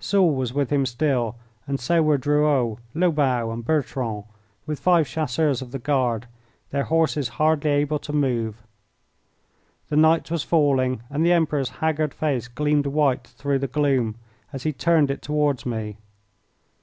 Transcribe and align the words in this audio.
Soult 0.00 0.36
was 0.36 0.52
with 0.52 0.68
him 0.68 0.84
still, 0.84 1.36
and 1.66 1.80
so 1.80 2.02
were 2.02 2.18
Drouot, 2.18 2.76
Lobau, 2.94 3.50
and 3.50 3.64
Bertrand, 3.64 4.24
with 4.66 4.78
five 4.78 5.06
Chasseurs 5.08 5.62
of 5.62 5.70
the 5.72 5.78
Guard, 5.78 6.26
their 6.68 6.84
horses 6.84 7.30
hardly 7.40 7.70
able 7.70 7.98
to 8.00 8.12
move. 8.12 8.62
The 9.88 9.96
night 9.96 10.30
was 10.30 10.42
falling, 10.42 11.00
and 11.08 11.24
the 11.24 11.32
Emperor's 11.32 11.70
haggard 11.80 12.12
face 12.12 12.48
gleamed 12.48 12.84
white 12.86 13.28
through 13.28 13.60
the 13.60 13.66
gloom 13.66 14.16
as 14.52 14.64
he 14.64 14.74
turned 14.74 15.10
it 15.10 15.22
toward 15.22 15.64
me. 15.64 15.96